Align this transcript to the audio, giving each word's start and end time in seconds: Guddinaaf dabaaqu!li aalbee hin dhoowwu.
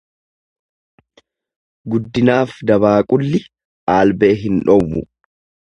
Guddinaaf 1.91 2.57
dabaaqu!li 2.71 3.39
aalbee 3.95 4.35
hin 4.47 4.63
dhoowwu. 4.65 5.07